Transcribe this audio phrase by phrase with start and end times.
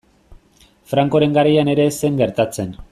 [0.93, 2.75] Francoren garaian ere ez zen gertatzen.